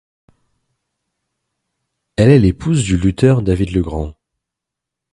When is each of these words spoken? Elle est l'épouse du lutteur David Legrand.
Elle 2.15 2.31
est 2.31 2.39
l'épouse 2.39 2.83
du 2.83 2.97
lutteur 2.97 3.43
David 3.43 3.69
Legrand. 3.69 4.15